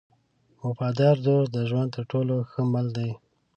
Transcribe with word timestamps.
وفادار 0.67 1.15
دوست 1.25 1.49
د 1.53 1.57
ژوند 1.69 1.89
تر 1.95 2.03
ټولو 2.11 2.35
ښه 2.49 2.61
مل 2.73 2.87
دی. 2.97 3.11